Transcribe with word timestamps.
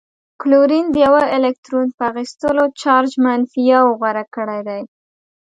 کلورین 0.41 0.85
د 0.91 0.95
یوه 1.05 1.23
الکترون 1.35 1.87
په 1.97 2.03
اخیستلو 2.11 2.63
چارج 2.81 3.11
منفي 3.25 3.61
یو 3.73 3.85
غوره 3.99 4.23
کړی 4.35 4.59
دی. 4.67 4.81